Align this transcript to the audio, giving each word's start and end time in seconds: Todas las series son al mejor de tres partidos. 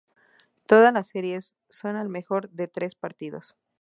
Todas 0.65 0.91
las 0.91 1.09
series 1.09 1.53
son 1.69 1.95
al 1.95 2.09
mejor 2.09 2.49
de 2.49 2.67
tres 2.67 2.95
partidos. 2.95 3.55